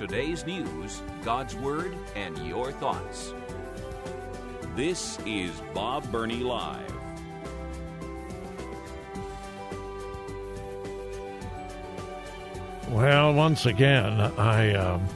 Today's 0.00 0.46
news, 0.46 1.02
God's 1.22 1.54
Word, 1.56 1.94
and 2.16 2.38
your 2.38 2.72
thoughts. 2.72 3.34
This 4.74 5.18
is 5.26 5.50
Bob 5.74 6.10
Burney 6.10 6.38
Live. 6.38 6.90
Well, 12.88 13.34
once 13.34 13.66
again, 13.66 14.18
I 14.38 14.72
um, 14.72 15.06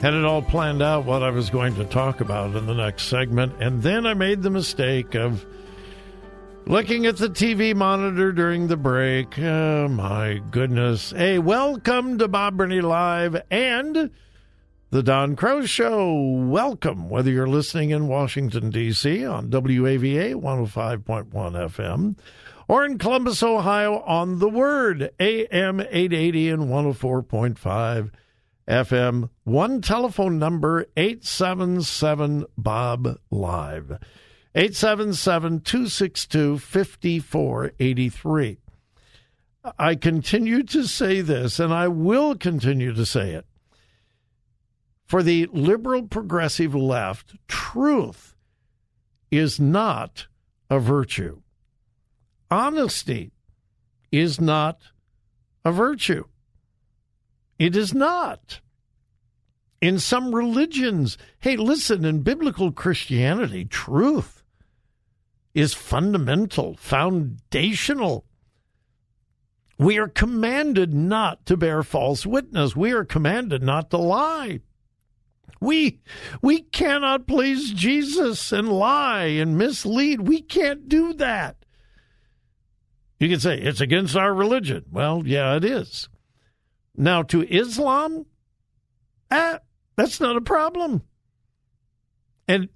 had 0.00 0.14
it 0.14 0.24
all 0.24 0.40
planned 0.40 0.82
out 0.82 1.04
what 1.04 1.24
I 1.24 1.30
was 1.30 1.50
going 1.50 1.74
to 1.74 1.84
talk 1.84 2.20
about 2.20 2.54
in 2.54 2.66
the 2.66 2.74
next 2.74 3.06
segment, 3.08 3.54
and 3.58 3.82
then 3.82 4.06
I 4.06 4.14
made 4.14 4.40
the 4.40 4.50
mistake 4.50 5.16
of 5.16 5.44
looking 6.66 7.06
at 7.06 7.16
the 7.16 7.28
TV 7.28 7.74
monitor 7.74 8.32
during 8.32 8.66
the 8.66 8.76
break. 8.76 9.38
Oh, 9.38 9.86
my 9.88 10.40
goodness. 10.50 11.12
Hey, 11.12 11.38
welcome 11.38 12.18
to 12.18 12.26
Bob 12.26 12.56
Burney 12.56 12.80
Live 12.80 13.40
and 13.50 14.10
the 14.90 15.02
Don 15.02 15.36
Crow 15.36 15.64
Show. 15.64 16.12
Welcome, 16.12 17.08
whether 17.08 17.30
you're 17.30 17.46
listening 17.46 17.90
in 17.90 18.08
Washington, 18.08 18.70
D.C. 18.70 19.24
on 19.24 19.48
WAVA 19.48 20.34
105.1 20.34 21.30
FM 21.30 22.16
or 22.68 22.84
in 22.84 22.98
Columbus, 22.98 23.44
Ohio 23.44 24.00
on 24.00 24.40
The 24.40 24.48
Word, 24.48 25.10
AM 25.20 25.80
880 25.80 26.50
and 26.50 26.62
104.5 26.64 28.10
FM. 28.68 29.30
One 29.44 29.80
telephone 29.80 30.40
number, 30.40 30.86
877 30.96 32.44
Bob 32.58 33.18
Live. 33.30 33.98
877 34.56 35.60
262 35.60 36.58
5483. 36.58 38.58
I 39.78 39.94
continue 39.94 40.62
to 40.64 40.84
say 40.84 41.20
this, 41.20 41.60
and 41.60 41.72
I 41.72 41.88
will 41.88 42.36
continue 42.36 42.92
to 42.94 43.06
say 43.06 43.32
it. 43.32 43.46
For 45.04 45.22
the 45.22 45.46
liberal 45.52 46.04
progressive 46.04 46.74
left, 46.74 47.36
truth 47.46 48.34
is 49.30 49.60
not 49.60 50.26
a 50.70 50.80
virtue 50.80 51.42
honesty 52.50 53.32
is 54.12 54.40
not 54.40 54.78
a 55.64 55.72
virtue. 55.72 56.24
It 57.58 57.76
is 57.76 57.94
not. 57.94 58.60
In 59.80 59.98
some 59.98 60.34
religions, 60.34 61.18
hey, 61.40 61.56
listen, 61.56 62.04
in 62.04 62.22
biblical 62.22 62.72
Christianity, 62.72 63.64
truth 63.64 64.35
is 65.56 65.72
fundamental, 65.72 66.76
foundational. 66.76 68.26
We 69.78 69.98
are 69.98 70.06
commanded 70.06 70.92
not 70.92 71.46
to 71.46 71.56
bear 71.56 71.82
false 71.82 72.26
witness. 72.26 72.76
We 72.76 72.92
are 72.92 73.06
commanded 73.06 73.62
not 73.62 73.88
to 73.90 73.96
lie. 73.96 74.60
We 75.58 76.00
we 76.42 76.60
cannot 76.60 77.26
please 77.26 77.72
Jesus 77.72 78.52
and 78.52 78.68
lie 78.68 79.24
and 79.24 79.56
mislead. 79.56 80.28
We 80.28 80.42
can't 80.42 80.90
do 80.90 81.14
that. 81.14 81.56
You 83.18 83.30
can 83.30 83.40
say 83.40 83.58
it's 83.58 83.80
against 83.80 84.14
our 84.14 84.34
religion. 84.34 84.84
Well, 84.92 85.22
yeah, 85.24 85.56
it 85.56 85.64
is. 85.64 86.10
Now, 86.94 87.22
to 87.24 87.42
Islam, 87.42 88.26
ah, 89.30 89.60
that's 89.96 90.20
not 90.20 90.36
a 90.36 90.42
problem. 90.42 91.02
And 92.48 92.68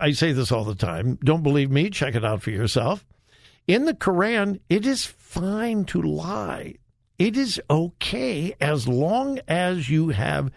I 0.00 0.12
say 0.12 0.32
this 0.32 0.50
all 0.50 0.64
the 0.64 0.74
time. 0.74 1.18
Don't 1.22 1.42
believe 1.42 1.70
me? 1.70 1.90
Check 1.90 2.14
it 2.14 2.24
out 2.24 2.42
for 2.42 2.50
yourself. 2.50 3.06
In 3.66 3.84
the 3.84 3.94
Quran, 3.94 4.60
it 4.68 4.86
is 4.86 5.04
fine 5.04 5.84
to 5.86 6.02
lie. 6.02 6.76
It 7.18 7.36
is 7.36 7.60
okay 7.70 8.54
as 8.60 8.86
long 8.86 9.40
as 9.48 9.88
you 9.88 10.10
have 10.10 10.50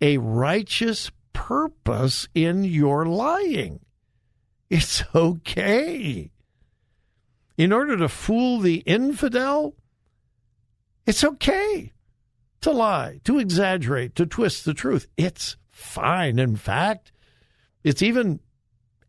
a 0.00 0.18
righteous 0.18 1.10
purpose 1.32 2.28
in 2.34 2.64
your 2.64 3.06
lying. 3.06 3.80
It's 4.70 5.02
okay 5.14 6.30
in 7.56 7.72
order 7.72 7.96
to 7.96 8.08
fool 8.08 8.60
the 8.60 8.78
infidel, 8.78 9.74
it's 11.06 11.24
okay 11.24 11.92
to 12.60 12.70
lie, 12.70 13.20
to 13.24 13.38
exaggerate, 13.38 14.14
to 14.16 14.26
twist 14.26 14.64
the 14.64 14.74
truth. 14.74 15.06
It's 15.16 15.56
fine. 15.70 16.38
In 16.38 16.56
fact, 16.56 17.12
it's 17.86 18.02
even 18.02 18.40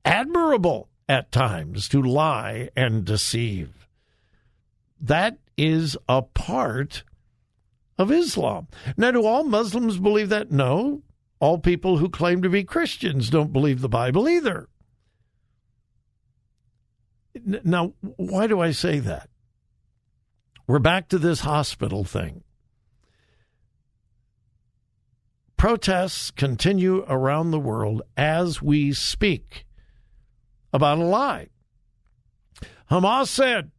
admirable 0.05 0.87
at 1.09 1.31
times 1.31 1.89
to 1.89 1.99
lie 1.99 2.69
and 2.75 3.03
deceive. 3.03 3.87
That 5.01 5.39
is 5.57 5.97
a 6.07 6.21
part 6.21 7.03
of 7.97 8.11
Islam. 8.11 8.67
Now, 8.95 9.09
do 9.09 9.25
all 9.25 9.43
Muslims 9.43 9.97
believe 9.97 10.29
that? 10.29 10.51
No. 10.51 11.01
All 11.39 11.57
people 11.57 11.97
who 11.97 12.07
claim 12.07 12.43
to 12.43 12.49
be 12.49 12.63
Christians 12.63 13.31
don't 13.31 13.51
believe 13.51 13.81
the 13.81 13.89
Bible 13.89 14.29
either. 14.29 14.69
Now, 17.43 17.93
why 18.01 18.45
do 18.45 18.59
I 18.59 18.69
say 18.71 18.99
that? 18.99 19.27
We're 20.67 20.77
back 20.77 21.09
to 21.09 21.17
this 21.17 21.39
hospital 21.39 22.03
thing. 22.03 22.43
Protests 25.57 26.29
continue 26.29 27.03
around 27.07 27.49
the 27.49 27.59
world 27.59 28.03
as 28.15 28.61
we 28.61 28.93
speak 28.93 29.65
about 30.71 30.99
a 30.99 31.03
lie. 31.03 31.47
Hamas 32.91 33.27
said 33.27 33.71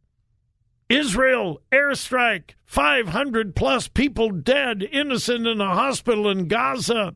Israel 0.89 1.61
airstrike, 1.71 2.51
500 2.65 3.55
plus 3.55 3.87
people 3.87 4.29
dead, 4.29 4.83
innocent 4.91 5.47
in 5.47 5.61
a 5.61 5.73
hospital 5.73 6.29
in 6.29 6.47
Gaza. 6.47 7.15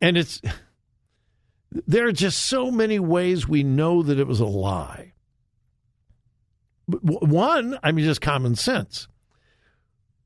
And 0.00 0.16
it's 0.16 0.40
there 1.86 2.06
are 2.06 2.12
just 2.12 2.40
so 2.40 2.70
many 2.70 2.98
ways 2.98 3.48
we 3.48 3.62
know 3.62 4.02
that 4.02 4.18
it 4.18 4.26
was 4.26 4.40
a 4.40 4.46
lie. 4.46 5.12
One, 6.86 7.78
I 7.82 7.92
mean, 7.92 8.04
just 8.04 8.20
common 8.20 8.56
sense. 8.56 9.08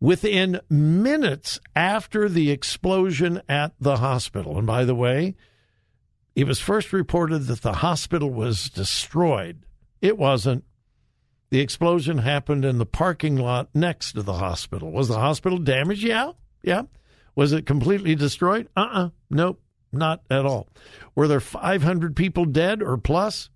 Within 0.00 0.60
minutes 0.68 1.58
after 1.74 2.28
the 2.28 2.50
explosion 2.50 3.40
at 3.48 3.72
the 3.80 3.96
hospital, 3.96 4.58
and 4.58 4.66
by 4.66 4.84
the 4.84 4.94
way, 4.94 5.34
it 6.34 6.46
was 6.46 6.60
first 6.60 6.92
reported 6.92 7.46
that 7.46 7.62
the 7.62 7.74
hospital 7.74 8.30
was 8.30 8.68
destroyed. 8.68 9.64
It 10.02 10.18
wasn't. 10.18 10.64
The 11.48 11.60
explosion 11.60 12.18
happened 12.18 12.64
in 12.64 12.76
the 12.76 12.84
parking 12.84 13.36
lot 13.36 13.70
next 13.72 14.12
to 14.12 14.22
the 14.22 14.34
hospital. 14.34 14.90
Was 14.90 15.08
the 15.08 15.18
hospital 15.18 15.58
damaged? 15.58 16.02
Yeah. 16.02 16.32
Yeah. 16.62 16.82
Was 17.34 17.52
it 17.52 17.64
completely 17.64 18.14
destroyed? 18.14 18.68
Uh 18.76 18.80
uh-uh. 18.80 19.06
uh 19.06 19.08
Nope. 19.30 19.62
Not 19.92 20.22
at 20.30 20.44
all. 20.44 20.68
Were 21.14 21.28
there 21.28 21.40
500 21.40 22.14
people 22.14 22.44
dead 22.44 22.82
or 22.82 22.98
plus? 22.98 23.48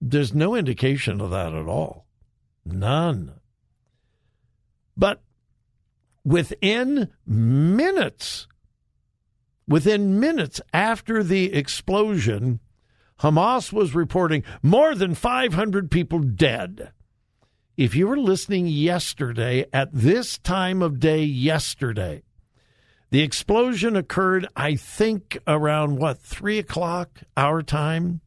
There's 0.00 0.34
no 0.34 0.54
indication 0.54 1.20
of 1.20 1.30
that 1.30 1.52
at 1.52 1.66
all. 1.66 2.06
None. 2.64 3.32
But 4.96 5.22
within 6.24 7.08
minutes, 7.26 8.46
within 9.66 10.20
minutes 10.20 10.60
after 10.72 11.22
the 11.22 11.52
explosion, 11.52 12.60
Hamas 13.20 13.72
was 13.72 13.94
reporting 13.94 14.42
more 14.62 14.94
than 14.94 15.14
500 15.14 15.90
people 15.90 16.18
dead. 16.20 16.92
If 17.76 17.94
you 17.94 18.06
were 18.06 18.18
listening 18.18 18.66
yesterday, 18.66 19.64
at 19.72 19.90
this 19.92 20.38
time 20.38 20.82
of 20.82 21.00
day 21.00 21.22
yesterday, 21.24 22.22
the 23.10 23.22
explosion 23.22 23.96
occurred, 23.96 24.46
I 24.56 24.74
think, 24.76 25.38
around 25.46 25.98
what, 25.98 26.18
three 26.20 26.58
o'clock 26.58 27.20
our 27.36 27.62
time? 27.62 28.20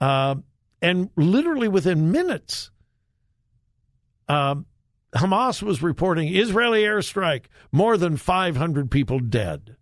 Uh, 0.00 0.36
and 0.80 1.10
literally 1.16 1.68
within 1.68 2.10
minutes, 2.10 2.70
uh, 4.28 4.56
Hamas 5.14 5.62
was 5.62 5.82
reporting 5.82 6.34
Israeli 6.34 6.82
airstrike, 6.82 7.46
more 7.70 7.96
than 7.96 8.16
500 8.16 8.90
people 8.90 9.18
dead. 9.18 9.76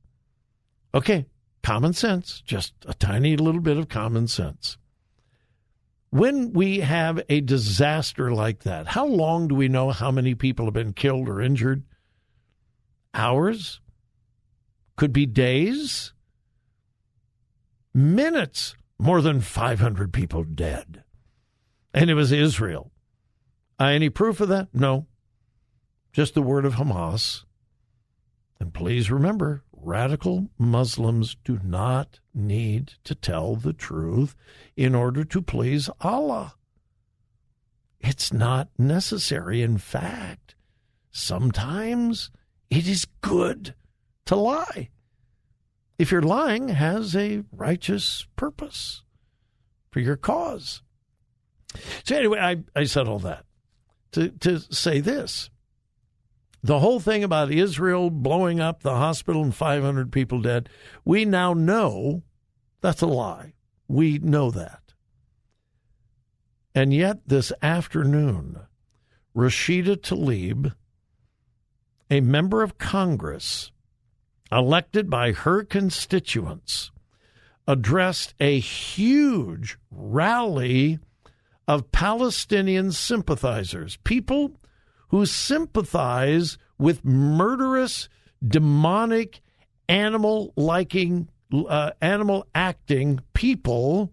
Okay, 0.92 1.26
common 1.62 1.92
sense, 1.92 2.42
just 2.44 2.74
a 2.86 2.94
tiny 2.94 3.36
little 3.36 3.60
bit 3.60 3.76
of 3.76 3.88
common 3.88 4.26
sense. 4.26 4.76
When 6.10 6.52
we 6.52 6.80
have 6.80 7.22
a 7.28 7.40
disaster 7.40 8.32
like 8.32 8.64
that, 8.64 8.88
how 8.88 9.06
long 9.06 9.46
do 9.46 9.54
we 9.54 9.68
know 9.68 9.90
how 9.90 10.10
many 10.10 10.34
people 10.34 10.64
have 10.64 10.74
been 10.74 10.92
killed 10.92 11.28
or 11.28 11.40
injured? 11.40 11.84
hours, 13.14 13.80
could 14.96 15.12
be 15.12 15.26
days, 15.26 16.12
minutes, 17.94 18.76
more 18.98 19.20
than 19.20 19.40
500 19.40 20.12
people 20.12 20.44
dead. 20.44 21.04
And 21.92 22.10
it 22.10 22.14
was 22.14 22.32
Israel. 22.32 22.92
Any 23.78 24.10
proof 24.10 24.40
of 24.40 24.48
that? 24.48 24.68
No. 24.74 25.06
Just 26.12 26.34
the 26.34 26.42
word 26.42 26.64
of 26.64 26.74
Hamas. 26.74 27.44
And 28.58 28.74
please 28.74 29.10
remember, 29.10 29.62
radical 29.72 30.50
Muslims 30.58 31.36
do 31.44 31.60
not 31.64 32.20
need 32.34 32.94
to 33.04 33.14
tell 33.14 33.56
the 33.56 33.72
truth 33.72 34.34
in 34.76 34.94
order 34.94 35.24
to 35.24 35.40
please 35.40 35.88
Allah. 36.00 36.54
It's 38.00 38.32
not 38.32 38.68
necessary. 38.78 39.62
In 39.62 39.78
fact, 39.78 40.54
sometimes 41.10 42.30
It 42.70 42.86
is 42.86 43.04
good 43.20 43.74
to 44.26 44.36
lie. 44.36 44.90
If 45.98 46.12
you're 46.12 46.22
lying, 46.22 46.68
has 46.68 47.16
a 47.16 47.42
righteous 47.52 48.26
purpose 48.36 49.02
for 49.90 49.98
your 50.00 50.16
cause. 50.16 50.82
So 52.04 52.16
anyway, 52.16 52.38
I, 52.38 52.80
I 52.80 52.84
said 52.84 53.08
all 53.08 53.18
that 53.18 53.44
to, 54.12 54.28
to 54.28 54.60
say 54.72 55.00
this. 55.00 55.49
The 56.62 56.80
whole 56.80 57.00
thing 57.00 57.24
about 57.24 57.50
Israel 57.50 58.10
blowing 58.10 58.60
up 58.60 58.82
the 58.82 58.96
hospital 58.96 59.42
and 59.42 59.54
500 59.54 60.12
people 60.12 60.42
dead, 60.42 60.68
we 61.04 61.24
now 61.24 61.54
know 61.54 62.22
that's 62.80 63.02
a 63.02 63.06
lie. 63.06 63.54
We 63.88 64.18
know 64.18 64.50
that. 64.50 64.80
And 66.74 66.94
yet, 66.94 67.20
this 67.26 67.52
afternoon, 67.62 68.60
Rashida 69.34 69.96
Tlaib, 69.96 70.74
a 72.10 72.20
member 72.20 72.62
of 72.62 72.78
Congress 72.78 73.72
elected 74.52 75.08
by 75.08 75.32
her 75.32 75.64
constituents, 75.64 76.90
addressed 77.66 78.34
a 78.40 78.58
huge 78.58 79.78
rally 79.90 80.98
of 81.66 81.92
Palestinian 81.92 82.90
sympathizers, 82.92 83.96
people 83.98 84.59
who 85.10 85.26
sympathize 85.26 86.56
with 86.78 87.04
murderous, 87.04 88.08
demonic, 88.46 89.40
animal 89.88 90.52
liking, 90.56 91.28
uh, 91.52 91.90
animal 92.00 92.46
acting 92.54 93.20
people 93.34 94.12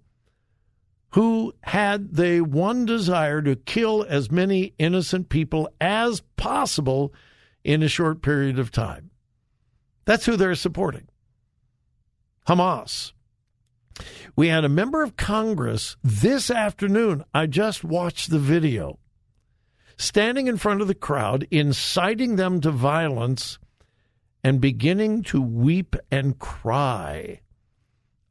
who 1.12 1.54
had 1.62 2.16
the 2.16 2.42
one 2.42 2.86
desire 2.86 3.42
to 3.42 3.56
kill 3.56 4.06
as 4.10 4.32
many 4.32 4.74
innocent 4.78 5.30
people 5.30 5.70
as 5.80 6.22
possible 6.36 7.14
in 7.64 7.82
a 7.84 7.88
short 7.88 8.22
period 8.22 8.58
of 8.60 8.72
time. 8.72 9.12
That's 10.06 10.26
who 10.26 10.36
they're 10.36 10.56
supporting 10.56 11.08
Hamas. 12.48 13.14
We 14.36 14.48
had 14.48 14.64
a 14.64 14.70
member 14.70 15.04
of 15.04 15.18
Congress 15.18 15.96
this 16.04 16.50
afternoon. 16.50 17.24
I 17.34 17.46
just 17.46 17.84
watched 17.84 18.30
the 18.30 18.40
video 18.40 19.00
standing 19.98 20.48
in 20.48 20.58
front 20.58 20.82
of 20.82 20.88
the 20.88 20.96
crowd, 20.96 21.48
inciting 21.52 22.36
them 22.36 22.62
to 22.62 22.72
violence, 22.72 23.60
and 24.44 24.62
beginning 24.62 25.24
to 25.24 25.42
weep 25.42 25.96
and 26.12 26.40
cry 26.40 27.42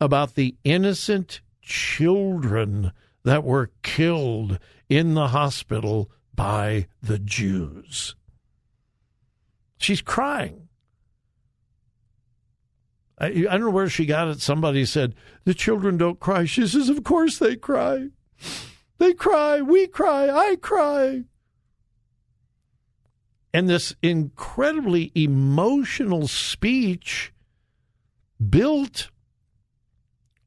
about 0.01 0.35
the 0.35 0.55
innocent 0.65 1.41
children 1.61 2.93
that 3.25 3.45
were 3.45 3.71
killed 3.83 4.59
in 4.89 5.15
the 5.15 5.29
hospital 5.29 6.11
by 6.35 6.87
the 7.03 7.19
Jews. 7.19 8.15
She's 9.79 10.01
crying. 10.01 10.69
I, 13.19 13.27
I, 13.27 13.31
don't 13.31 13.61
know 13.63 13.71
where 13.71 13.89
she 13.89 14.07
got 14.07 14.29
it. 14.29 14.41
Somebody 14.41 14.85
said, 14.85 15.15
The 15.45 15.55
children 15.55 15.97
don't 15.97 16.21
cry. 16.21 16.45
She 16.45 16.67
says, 16.67 16.89
Of 16.89 17.03
course 17.03 17.39
they 17.39 17.57
cry. 17.57 18.09
They 18.99 19.15
cry. 19.15 19.63
We 19.63 19.87
cry. 19.87 20.29
I 20.29 20.57
cry. 20.57 21.25
And 23.57 23.71
this 23.71 23.97
incredibly 24.03 25.13
emotional 25.15 26.29
speech 26.29 27.33
built 28.51 29.09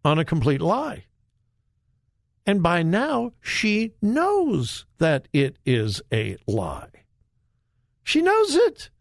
on 0.05 0.19
a 0.19 0.23
complete 0.23 0.61
lie. 0.61 1.05
And 2.45 2.61
by 2.61 2.83
now, 2.83 3.31
she 3.41 3.93
knows 3.99 4.85
that 4.99 5.27
it 5.33 5.57
is 5.65 6.03
a 6.13 6.37
lie. 6.45 7.05
She 8.03 8.21
knows 8.21 8.53
it. 8.53 8.91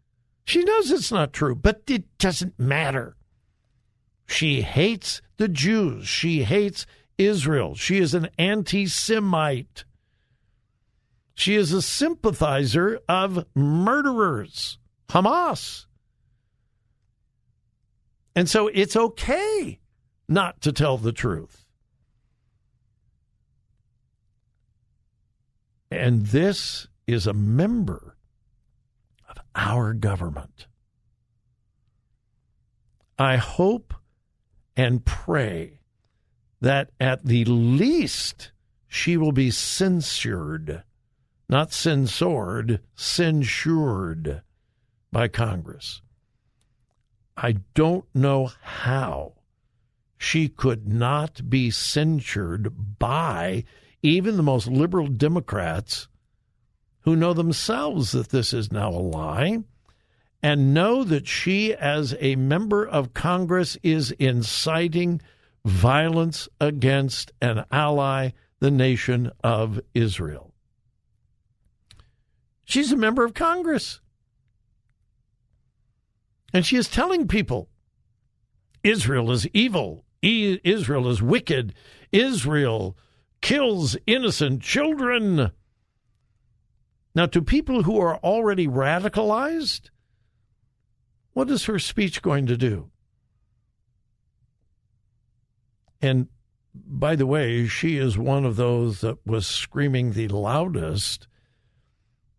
She 0.43 0.63
knows 0.63 0.89
it's 0.89 1.11
not 1.11 1.31
true, 1.31 1.53
but 1.53 1.83
it 1.85 2.17
doesn't 2.17 2.57
matter. 2.57 3.15
She 4.25 4.63
hates 4.63 5.21
the 5.37 5.47
Jews. 5.47 6.07
She 6.07 6.45
hates 6.45 6.87
Israel. 7.19 7.75
She 7.75 7.99
is 7.99 8.15
an 8.15 8.29
anti 8.39 8.87
Semite. 8.87 9.85
She 11.39 11.55
is 11.55 11.71
a 11.71 11.81
sympathizer 11.81 12.99
of 13.07 13.45
murderers, 13.55 14.77
Hamas. 15.07 15.85
And 18.35 18.49
so 18.49 18.67
it's 18.67 18.97
okay 18.97 19.79
not 20.27 20.59
to 20.59 20.73
tell 20.73 20.97
the 20.97 21.13
truth. 21.13 21.63
And 25.89 26.25
this 26.25 26.89
is 27.07 27.25
a 27.25 27.31
member 27.31 28.17
of 29.29 29.37
our 29.55 29.93
government. 29.93 30.67
I 33.17 33.37
hope 33.37 33.93
and 34.75 35.05
pray 35.05 35.79
that 36.59 36.89
at 36.99 37.23
the 37.23 37.45
least 37.45 38.51
she 38.89 39.15
will 39.15 39.31
be 39.31 39.51
censured, 39.51 40.83
not 41.49 41.73
censored, 41.73 42.79
censured 42.95 44.43
by 45.11 45.27
Congress. 45.27 46.01
I 47.35 47.55
don't 47.73 48.05
know 48.13 48.51
how 48.61 49.33
she 50.17 50.47
could 50.47 50.87
not 50.87 51.49
be 51.49 51.71
censured 51.71 52.99
by 52.99 53.63
even 54.03 54.37
the 54.37 54.43
most 54.43 54.67
liberal 54.67 55.07
Democrats 55.07 56.07
who 57.01 57.15
know 57.15 57.33
themselves 57.33 58.11
that 58.11 58.29
this 58.29 58.53
is 58.53 58.71
now 58.71 58.89
a 58.89 58.99
lie 58.99 59.63
and 60.43 60.73
know 60.73 61.03
that 61.03 61.27
she, 61.27 61.73
as 61.73 62.15
a 62.19 62.35
member 62.35 62.85
of 62.85 63.13
Congress, 63.13 63.77
is 63.81 64.11
inciting 64.11 65.21
violence 65.65 66.47
against 66.61 67.31
an 67.41 67.65
ally, 67.71 68.29
the 68.59 68.71
nation 68.71 69.31
of 69.43 69.79
Israel. 69.93 70.48
She's 72.69 72.91
a 72.91 72.97
member 72.97 73.25
of 73.25 73.33
Congress. 73.33 73.99
And 76.53 76.63
she 76.63 76.77
is 76.77 76.87
telling 76.87 77.27
people 77.27 77.67
Israel 78.83 79.31
is 79.31 79.47
evil, 79.55 80.05
Israel 80.21 81.09
is 81.09 81.19
wicked, 81.19 81.73
Israel 82.11 82.95
kills 83.41 83.97
innocent 84.05 84.61
children. 84.61 85.49
Now, 87.15 87.25
to 87.25 87.41
people 87.41 87.81
who 87.81 87.99
are 87.99 88.17
already 88.17 88.67
radicalized, 88.67 89.89
what 91.33 91.49
is 91.49 91.65
her 91.65 91.79
speech 91.79 92.21
going 92.21 92.45
to 92.45 92.55
do? 92.55 92.91
And 96.03 96.27
by 96.75 97.15
the 97.15 97.25
way, 97.25 97.65
she 97.65 97.97
is 97.97 98.15
one 98.15 98.45
of 98.45 98.57
those 98.57 99.01
that 99.01 99.25
was 99.25 99.47
screaming 99.47 100.13
the 100.13 100.27
loudest 100.27 101.27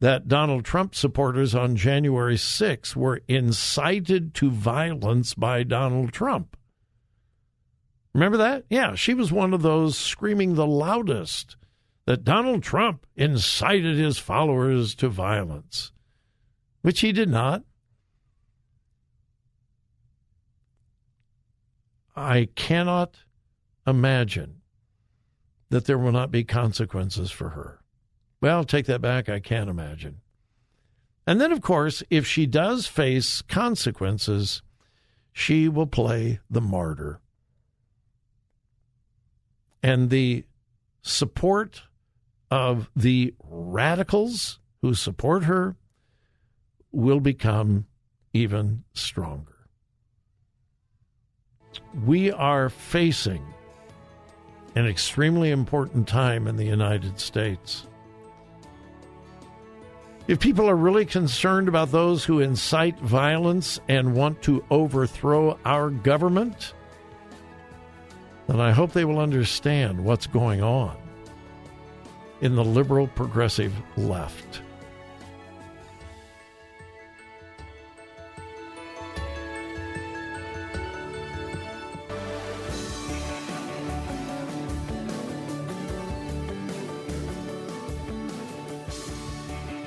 that 0.00 0.28
Donald 0.28 0.64
Trump 0.64 0.94
supporters 0.94 1.54
on 1.54 1.76
January 1.76 2.36
6 2.36 2.96
were 2.96 3.20
incited 3.28 4.34
to 4.34 4.50
violence 4.50 5.34
by 5.34 5.62
Donald 5.62 6.12
Trump. 6.12 6.56
Remember 8.14 8.38
that? 8.38 8.64
Yeah, 8.68 8.94
she 8.94 9.14
was 9.14 9.30
one 9.30 9.54
of 9.54 9.62
those 9.62 9.96
screaming 9.96 10.54
the 10.54 10.66
loudest 10.66 11.56
that 12.06 12.24
Donald 12.24 12.62
Trump 12.62 13.06
incited 13.14 13.96
his 13.96 14.18
followers 14.18 14.94
to 14.96 15.08
violence, 15.08 15.92
which 16.82 17.00
he 17.00 17.12
did 17.12 17.28
not. 17.28 17.62
I 22.16 22.48
cannot 22.56 23.18
imagine 23.86 24.62
that 25.68 25.84
there 25.84 25.98
will 25.98 26.10
not 26.10 26.32
be 26.32 26.42
consequences 26.42 27.30
for 27.30 27.50
her. 27.50 27.80
Well, 28.40 28.64
take 28.64 28.86
that 28.86 29.00
back. 29.00 29.28
I 29.28 29.40
can't 29.40 29.70
imagine. 29.70 30.20
And 31.26 31.40
then, 31.40 31.52
of 31.52 31.60
course, 31.60 32.02
if 32.10 32.26
she 32.26 32.46
does 32.46 32.86
face 32.86 33.42
consequences, 33.42 34.62
she 35.32 35.68
will 35.68 35.86
play 35.86 36.40
the 36.50 36.60
martyr 36.60 37.20
and 39.82 40.10
the 40.10 40.44
support 41.02 41.82
of 42.50 42.90
the 42.94 43.34
radicals 43.42 44.58
who 44.82 44.94
support 44.94 45.44
her 45.44 45.76
will 46.92 47.20
become 47.20 47.86
even 48.32 48.84
stronger. 48.92 49.56
We 52.04 52.32
are 52.32 52.68
facing 52.68 53.44
an 54.74 54.86
extremely 54.86 55.50
important 55.50 56.08
time 56.08 56.46
in 56.46 56.56
the 56.56 56.64
United 56.64 57.18
States. 57.20 57.86
If 60.30 60.38
people 60.38 60.70
are 60.70 60.76
really 60.76 61.06
concerned 61.06 61.66
about 61.66 61.90
those 61.90 62.24
who 62.24 62.38
incite 62.38 62.96
violence 63.00 63.80
and 63.88 64.14
want 64.14 64.40
to 64.42 64.64
overthrow 64.70 65.58
our 65.64 65.90
government, 65.90 66.72
then 68.46 68.60
I 68.60 68.70
hope 68.70 68.92
they 68.92 69.04
will 69.04 69.18
understand 69.18 70.04
what's 70.04 70.28
going 70.28 70.62
on 70.62 70.96
in 72.42 72.54
the 72.54 72.62
liberal 72.62 73.08
progressive 73.08 73.74
left. 73.96 74.62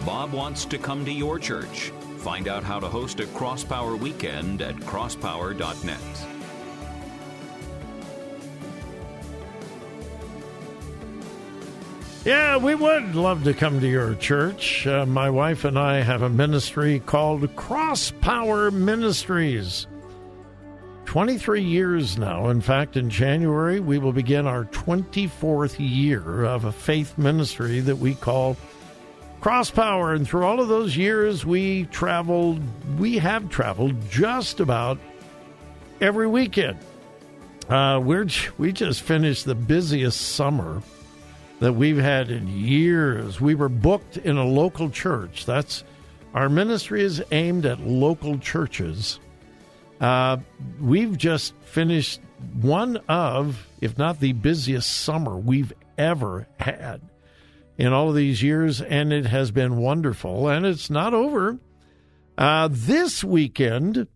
Bob 0.06 0.34
wants 0.34 0.66
to 0.66 0.78
come 0.78 1.06
to 1.06 1.12
your 1.12 1.40
church. 1.40 1.92
Find 2.18 2.50
out 2.50 2.64
how 2.64 2.80
to 2.80 2.90
host 2.90 3.22
a 3.22 3.24
Crosspower 3.24 3.98
weekend 3.98 4.62
at 4.62 4.76
crosspower.net. 4.76 6.00
Yeah, 12.26 12.58
we 12.58 12.76
would 12.76 13.16
love 13.16 13.44
to 13.46 13.54
come 13.54 13.80
to 13.80 13.88
your 13.88 14.16
church. 14.16 14.88
Uh, 14.88 15.06
my 15.06 15.30
wife 15.30 15.66
and 15.66 15.78
I 15.78 16.02
have 16.02 16.22
a 16.22 16.30
ministry 16.30 17.00
called 17.00 17.54
Cross 17.56 18.12
Power 18.22 18.72
Ministries. 18.72 19.88
23 21.06 21.62
years 21.62 22.18
now. 22.18 22.50
In 22.50 22.60
fact, 22.60 22.98
in 22.98 23.10
January, 23.10 23.80
we 23.80 24.00
will 24.00 24.14
begin 24.14 24.48
our 24.48 24.66
24th 24.66 25.76
year 25.78 26.44
of 26.44 26.66
a 26.66 26.72
faith 26.72 27.18
ministry 27.18 27.82
that 27.82 27.98
we 27.98 28.16
call 28.16 28.58
Cross 29.44 29.72
Power. 29.72 30.14
And 30.14 30.26
through 30.26 30.46
all 30.46 30.62
of 30.62 30.70
those 30.70 30.96
years, 30.96 31.46
we 31.46 31.84
traveled, 31.88 32.62
we 32.98 33.18
have 33.18 33.50
traveled 33.50 34.10
just 34.10 34.62
about 34.62 34.98
every 36.00 36.28
weekend. 36.28 36.80
Uh, 37.68 38.00
we're, 38.02 38.26
we 38.58 38.72
just 38.72 39.02
finished 39.02 39.44
the 39.44 39.54
busiest 39.54 40.22
summer 40.22 40.82
that 41.60 41.74
we've 41.74 41.98
had 41.98 42.32
in 42.32 42.48
years. 42.48 43.42
We 43.42 43.54
were 43.54 43.68
booked 43.68 44.16
in 44.16 44.38
a 44.38 44.46
local 44.46 44.90
church. 44.90 45.46
That's 45.46 45.84
our 46.34 46.48
ministry 46.48 47.04
is 47.04 47.22
aimed 47.34 47.66
at 47.66 47.82
local 47.82 48.38
churches. 48.38 49.20
Uh, 50.00 50.38
we've 50.80 51.18
just 51.18 51.54
finished 51.66 52.22
one 52.62 52.96
of, 53.10 53.68
if 53.82 53.98
not 53.98 54.22
the 54.22 54.32
busiest 54.32 55.02
summer 55.02 55.36
we've 55.36 55.74
ever 55.98 56.48
had 56.62 57.02
in 57.78 57.94
all 57.94 58.10
of 58.10 58.16
these 58.16 58.44
years, 58.44 58.82
and 58.82 59.12
it 59.12 59.26
has 59.26 59.52
been 59.52 59.78
wonderful. 59.78 60.48
And 60.48 60.66
it's 60.66 60.90
not 60.90 61.14
over. 61.14 61.60
Uh, 62.38 62.70
this 62.72 63.24
weekend, 63.24 64.08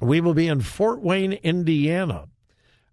we 0.00 0.20
will 0.20 0.34
be 0.34 0.48
in 0.48 0.60
Fort 0.60 1.02
Wayne, 1.02 1.32
Indiana 1.32 2.26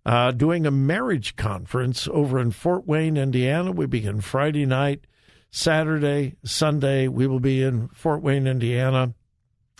uh, 0.05 0.31
doing 0.31 0.65
a 0.65 0.71
marriage 0.71 1.35
conference 1.35 2.07
over 2.11 2.39
in 2.39 2.51
Fort 2.51 2.87
Wayne, 2.87 3.17
Indiana. 3.17 3.71
We 3.71 3.85
begin 3.85 4.21
Friday 4.21 4.65
night, 4.65 5.05
Saturday, 5.51 6.35
Sunday. 6.43 7.07
We 7.07 7.27
will 7.27 7.39
be 7.39 7.61
in 7.61 7.89
Fort 7.89 8.21
Wayne, 8.21 8.47
Indiana. 8.47 9.13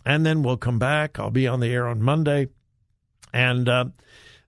And 0.06 0.26
then 0.26 0.44
we'll 0.44 0.58
come 0.58 0.80
back. 0.80 1.20
I'll 1.20 1.32
be 1.32 1.48
on 1.48 1.60
the 1.60 1.74
air 1.74 1.88
on 1.88 2.02
Monday. 2.02 2.50
And 3.34 3.68
uh, 3.68 3.86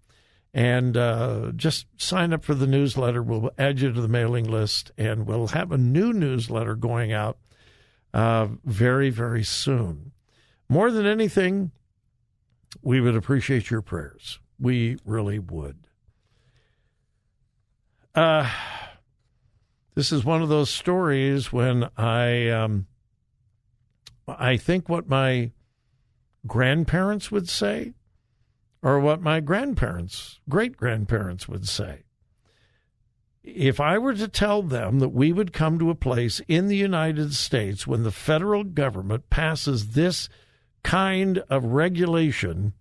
and 0.55 0.97
uh, 0.97 1.53
just 1.57 1.87
sign 1.97 2.33
up 2.33 2.45
for 2.45 2.55
the 2.55 2.67
newsletter. 2.67 3.23
We'll 3.23 3.51
add 3.59 3.81
you 3.81 3.93
to 3.93 4.01
the 4.01 4.09
mailing 4.09 4.45
list, 4.45 4.93
and 4.97 5.27
we'll 5.27 5.49
have 5.49 5.73
a 5.73 5.79
new 5.79 6.13
newsletter 6.13 6.77
going 6.77 7.13
out 7.13 7.39
uh, 8.19 8.49
very, 8.65 9.11
very 9.11 9.45
soon. 9.45 10.11
More 10.69 10.91
than 10.91 11.07
anything, 11.07 11.71
we 12.83 13.01
would 13.01 13.15
appreciate 13.15 13.71
your 13.71 13.81
prayers. 13.81 14.41
We 14.59 14.99
really 15.05 15.39
would. 15.39 15.87
Uh, 18.17 18.51
this 19.95 20.11
is 20.11 20.25
one 20.25 20.43
of 20.43 20.49
those 20.49 20.69
stories 20.69 21.53
when 21.53 21.89
I 21.97 22.49
um, 22.49 22.89
I 24.27 24.57
think 24.57 24.89
what 24.89 25.09
my 25.09 25.53
grandparents 26.45 27.31
would 27.31 27.49
say, 27.49 27.95
or 28.83 28.99
what 28.99 29.23
my 29.23 29.39
grandparents, 29.39 30.41
great 30.49 30.77
grandparents 30.77 31.47
would 31.47 31.69
say. 31.69 32.03
If 33.55 33.81
I 33.81 33.99
were 33.99 34.15
to 34.15 34.29
tell 34.29 34.63
them 34.63 34.99
that 34.99 35.09
we 35.09 35.33
would 35.33 35.53
come 35.53 35.79
to 35.79 35.91
a 35.91 35.95
place 35.95 36.41
in 36.49 36.69
the 36.69 36.77
United 36.77 37.35
States 37.35 37.87
when 37.87 38.03
the 38.03 38.13
federal 38.13 38.63
government 38.63 39.31
passes 39.31 39.91
this 39.91 40.29
kind 40.83 41.39
of 41.51 41.65
regulation 41.65 42.75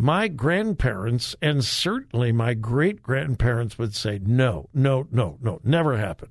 my 0.00 0.28
grandparents 0.28 1.36
and 1.42 1.64
certainly 1.64 2.32
my 2.32 2.54
great 2.54 3.02
grandparents 3.02 3.76
would 3.78 3.94
say, 3.94 4.18
no, 4.22 4.68
no, 4.72 5.06
no, 5.10 5.38
no, 5.42 5.60
never 5.62 5.98
happen. 5.98 6.30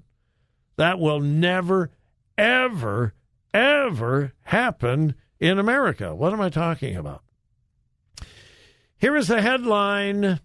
That 0.78 1.00
will 1.00 1.20
never, 1.20 1.92
ever, 2.38 3.14
ever 3.54 4.34
happen 4.42 5.16
in 5.40 5.60
America. 5.60 6.16
What 6.16 6.34
am 6.34 6.42
I 6.42 6.50
talking 6.50 6.96
about? 6.96 7.22
Here 8.98 9.16
is 9.16 9.28
the 9.28 9.42
headline 9.42 10.40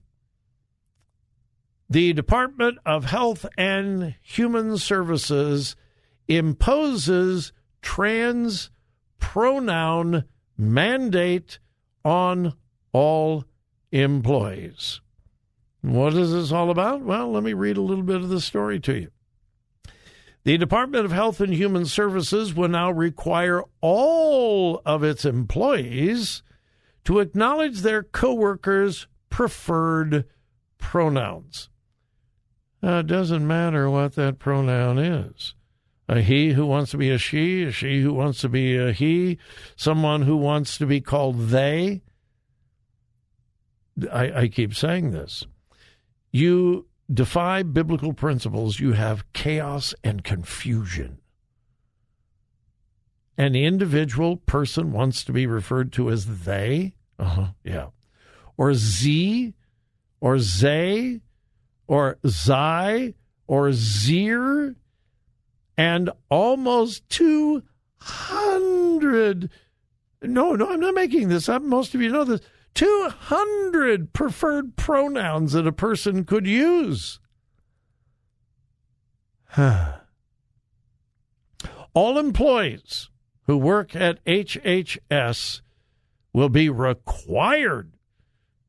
The 1.90 2.14
Department 2.14 2.78
of 2.86 3.04
Health 3.04 3.44
and 3.58 4.14
Human 4.22 4.78
Services 4.78 5.76
imposes 6.26 7.52
trans 7.82 8.70
pronoun 9.18 10.24
mandate 10.56 11.58
on 12.04 12.54
all 12.92 13.44
employees. 13.92 15.02
What 15.82 16.14
is 16.14 16.32
this 16.32 16.52
all 16.52 16.70
about? 16.70 17.02
Well, 17.02 17.32
let 17.32 17.42
me 17.42 17.52
read 17.52 17.76
a 17.76 17.82
little 17.82 18.04
bit 18.04 18.22
of 18.22 18.30
the 18.30 18.40
story 18.40 18.80
to 18.80 19.00
you. 19.00 19.10
The 20.44 20.56
Department 20.56 21.04
of 21.04 21.12
Health 21.12 21.40
and 21.40 21.52
Human 21.52 21.84
Services 21.84 22.54
will 22.54 22.68
now 22.68 22.90
require 22.90 23.62
all 23.82 24.80
of 24.86 25.04
its 25.04 25.26
employees 25.26 26.42
to 27.04 27.20
acknowledge 27.20 27.80
their 27.80 28.02
coworkers' 28.02 29.06
preferred 29.28 30.24
pronouns. 30.78 31.68
Now, 32.84 32.98
it 32.98 33.06
doesn't 33.06 33.46
matter 33.46 33.88
what 33.88 34.14
that 34.16 34.38
pronoun 34.38 34.98
is. 34.98 35.54
A 36.06 36.20
he 36.20 36.52
who 36.52 36.66
wants 36.66 36.90
to 36.90 36.98
be 36.98 37.08
a 37.08 37.16
she, 37.16 37.62
a 37.62 37.72
she 37.72 38.02
who 38.02 38.12
wants 38.12 38.42
to 38.42 38.48
be 38.50 38.76
a 38.76 38.92
he, 38.92 39.38
someone 39.74 40.20
who 40.20 40.36
wants 40.36 40.76
to 40.76 40.84
be 40.84 41.00
called 41.00 41.48
they. 41.48 42.02
I, 44.12 44.32
I 44.42 44.48
keep 44.48 44.74
saying 44.74 45.12
this. 45.12 45.46
You 46.30 46.86
defy 47.10 47.62
biblical 47.62 48.12
principles, 48.12 48.78
you 48.78 48.92
have 48.92 49.32
chaos 49.32 49.94
and 50.04 50.22
confusion. 50.22 51.20
An 53.38 53.56
individual 53.56 54.36
person 54.36 54.92
wants 54.92 55.24
to 55.24 55.32
be 55.32 55.46
referred 55.46 55.90
to 55.94 56.10
as 56.10 56.44
they, 56.44 56.96
uh-huh, 57.18 57.52
yeah, 57.64 57.86
or 58.58 58.74
Z, 58.74 59.54
or 60.20 60.38
Zay, 60.38 61.22
or 61.86 62.18
Zai, 62.26 63.14
or 63.46 63.72
Zir, 63.72 64.74
and 65.76 66.10
almost 66.30 67.08
200. 67.10 69.50
No, 70.22 70.54
no, 70.54 70.70
I'm 70.70 70.80
not 70.80 70.94
making 70.94 71.28
this 71.28 71.46
up. 71.48 71.62
Most 71.62 71.94
of 71.94 72.00
you 72.00 72.10
know 72.10 72.24
this. 72.24 72.40
200 72.74 74.12
preferred 74.12 74.76
pronouns 74.76 75.52
that 75.52 75.66
a 75.66 75.72
person 75.72 76.24
could 76.24 76.46
use. 76.46 77.20
All 81.94 82.18
employees 82.18 83.08
who 83.46 83.56
work 83.56 83.94
at 83.94 84.24
HHS 84.24 85.60
will 86.32 86.48
be 86.48 86.68
required 86.68 87.93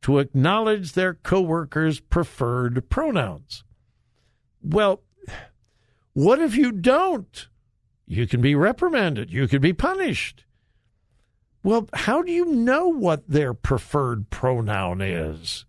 to 0.06 0.20
acknowledge 0.20 0.92
their 0.92 1.16
coworkers' 1.16 2.00
preferred 2.00 2.88
pronouns. 2.92 3.64
Well, 4.62 5.02
what 6.14 6.40
if 6.40 6.56
you 6.56 6.72
don't? 6.72 7.48
You 8.06 8.28
can 8.28 8.40
be 8.40 8.54
reprimanded, 8.54 9.34
you 9.34 9.48
can 9.48 9.64
be 9.64 9.74
punished. 9.74 10.46
Well, 11.64 11.90
how 11.92 12.22
do 12.22 12.32
you 12.32 12.46
know 12.46 12.88
what 12.88 13.28
their 13.28 13.56
preferred 13.56 14.30
pronoun 14.30 15.02
is? 15.02 15.66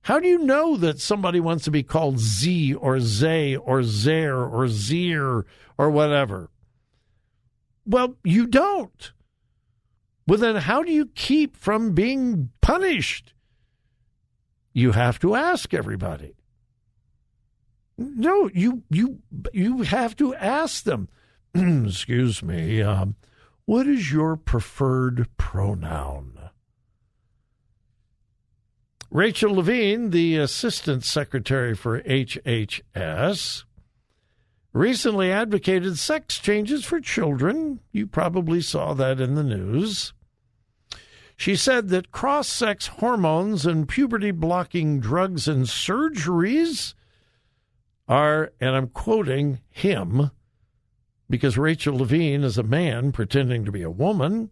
How 0.00 0.18
do 0.18 0.26
you 0.26 0.38
know 0.38 0.78
that 0.78 0.98
somebody 0.98 1.38
wants 1.38 1.64
to 1.64 1.70
be 1.70 1.82
called 1.82 2.18
Z 2.18 2.72
or 2.72 3.00
Zay 3.00 3.54
or 3.54 3.82
Zer 3.82 4.34
or 4.34 4.66
Zir 4.68 5.44
or 5.76 5.90
whatever? 5.90 6.48
Well, 7.84 8.16
you 8.24 8.46
don't. 8.46 9.12
Well, 10.26 10.38
then 10.38 10.56
how 10.56 10.82
do 10.82 10.90
you 10.90 11.10
keep 11.14 11.54
from 11.54 11.92
being 11.92 12.48
punished? 12.62 13.34
You 14.78 14.92
have 14.92 15.18
to 15.20 15.34
ask 15.34 15.74
everybody. 15.74 16.36
No, 17.96 18.48
you 18.54 18.84
you 18.88 19.18
you 19.52 19.82
have 19.82 20.14
to 20.16 20.36
ask 20.36 20.84
them. 20.84 21.08
Excuse 21.54 22.44
me. 22.44 22.80
Um, 22.80 23.16
what 23.64 23.88
is 23.88 24.12
your 24.12 24.36
preferred 24.36 25.26
pronoun? 25.36 26.38
Rachel 29.10 29.56
Levine, 29.56 30.10
the 30.10 30.36
Assistant 30.36 31.02
Secretary 31.02 31.74
for 31.74 32.00
HHS, 32.02 33.64
recently 34.72 35.32
advocated 35.32 35.98
sex 35.98 36.38
changes 36.38 36.84
for 36.84 37.00
children. 37.00 37.80
You 37.90 38.06
probably 38.06 38.60
saw 38.60 38.94
that 38.94 39.20
in 39.20 39.34
the 39.34 39.42
news. 39.42 40.12
She 41.38 41.54
said 41.54 41.90
that 41.90 42.10
cross 42.10 42.48
sex 42.48 42.88
hormones 42.88 43.64
and 43.64 43.88
puberty 43.88 44.32
blocking 44.32 44.98
drugs 44.98 45.46
and 45.46 45.66
surgeries 45.66 46.94
are, 48.08 48.52
and 48.60 48.74
I'm 48.74 48.88
quoting 48.88 49.60
him, 49.70 50.32
because 51.30 51.56
Rachel 51.56 51.96
Levine 51.96 52.42
is 52.42 52.58
a 52.58 52.64
man 52.64 53.12
pretending 53.12 53.64
to 53.64 53.70
be 53.70 53.82
a 53.82 53.90
woman. 53.90 54.50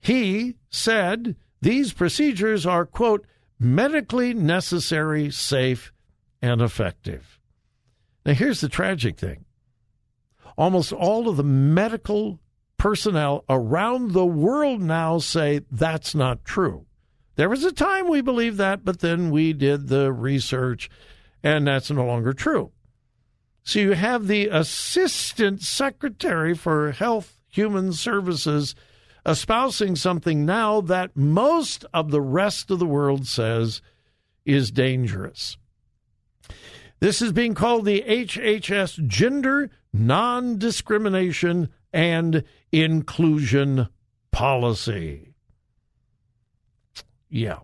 He 0.00 0.54
said 0.70 1.34
these 1.60 1.92
procedures 1.92 2.64
are, 2.64 2.86
quote, 2.86 3.26
medically 3.58 4.32
necessary, 4.32 5.32
safe, 5.32 5.92
and 6.40 6.62
effective. 6.62 7.40
Now, 8.24 8.34
here's 8.34 8.60
the 8.60 8.68
tragic 8.68 9.18
thing 9.18 9.46
almost 10.56 10.92
all 10.92 11.28
of 11.28 11.36
the 11.36 11.42
medical 11.42 12.38
personnel 12.78 13.44
around 13.48 14.12
the 14.12 14.26
world 14.26 14.80
now 14.80 15.18
say 15.18 15.60
that's 15.70 16.14
not 16.14 16.44
true. 16.44 16.86
There 17.36 17.48
was 17.48 17.64
a 17.64 17.72
time 17.72 18.08
we 18.08 18.20
believed 18.20 18.58
that, 18.58 18.84
but 18.84 19.00
then 19.00 19.30
we 19.30 19.52
did 19.52 19.88
the 19.88 20.12
research, 20.12 20.88
and 21.42 21.66
that's 21.66 21.90
no 21.90 22.04
longer 22.04 22.32
true. 22.32 22.72
So 23.62 23.80
you 23.80 23.92
have 23.92 24.26
the 24.26 24.48
Assistant 24.48 25.60
Secretary 25.60 26.54
for 26.54 26.92
Health 26.92 27.38
Human 27.48 27.92
Services 27.92 28.74
espousing 29.26 29.94
something 29.94 30.46
now 30.46 30.80
that 30.80 31.16
most 31.16 31.84
of 31.92 32.10
the 32.10 32.20
rest 32.20 32.70
of 32.70 32.78
the 32.78 32.86
world 32.86 33.26
says 33.26 33.82
is 34.44 34.70
dangerous. 34.70 35.58
This 37.00 37.20
is 37.22 37.32
being 37.32 37.54
called 37.54 37.84
the 37.84 38.02
HHS 38.08 39.06
Gender 39.06 39.70
Non 39.92 40.58
Discrimination 40.58 41.68
and 41.92 42.42
Inclusion 42.72 43.88
Policy. 44.30 45.34
Yeah. 47.28 47.60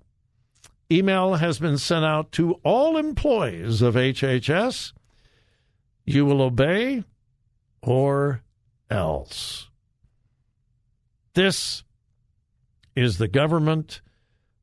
Email 0.91 1.35
has 1.35 1.59
been 1.59 1.79
sent 1.79 2.05
out 2.05 2.33
to 2.33 2.55
all 2.63 2.97
employees 2.97 3.83
of 3.83 3.95
HHS. 3.95 4.93
You 6.05 6.27
will 6.27 6.43
obey 6.43 7.05
or 7.83 8.43
else. 8.91 9.71
This 11.35 11.83
is 12.95 13.19
the 13.19 13.29
government 13.29 14.01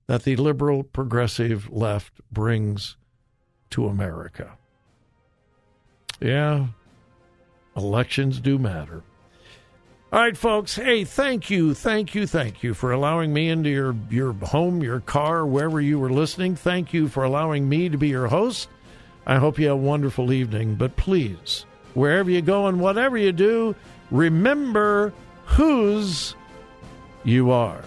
that 0.07 0.23
the 0.23 0.35
liberal 0.35 0.83
progressive 0.83 1.69
left 1.71 2.21
brings 2.31 2.97
to 3.71 3.87
America. 3.87 4.57
Yeah, 6.19 6.67
elections 7.75 8.39
do 8.39 8.57
matter. 8.59 9.03
All 10.13 10.19
right, 10.19 10.35
folks. 10.35 10.75
Hey, 10.75 11.05
thank 11.05 11.49
you, 11.49 11.73
thank 11.73 12.13
you, 12.13 12.27
thank 12.27 12.63
you 12.63 12.73
for 12.73 12.91
allowing 12.91 13.31
me 13.31 13.47
into 13.47 13.69
your, 13.69 13.95
your 14.09 14.33
home, 14.33 14.83
your 14.83 14.99
car, 14.99 15.45
wherever 15.45 15.79
you 15.79 15.99
were 15.99 16.09
listening. 16.09 16.57
Thank 16.57 16.93
you 16.93 17.07
for 17.07 17.23
allowing 17.23 17.69
me 17.69 17.87
to 17.87 17.97
be 17.97 18.09
your 18.09 18.27
host. 18.27 18.67
I 19.25 19.37
hope 19.37 19.57
you 19.57 19.67
have 19.67 19.77
a 19.77 19.81
wonderful 19.81 20.33
evening. 20.33 20.75
But 20.75 20.97
please, 20.97 21.65
wherever 21.93 22.29
you 22.29 22.41
go 22.41 22.67
and 22.67 22.81
whatever 22.81 23.17
you 23.17 23.31
do, 23.31 23.73
remember 24.09 25.13
whose 25.45 26.35
you 27.23 27.51
are. 27.51 27.81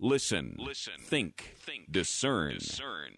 Listen, 0.00 0.56
listen, 0.58 0.94
think, 0.98 1.56
think, 1.58 1.92
discern. 1.92 2.54
discern. 2.54 3.12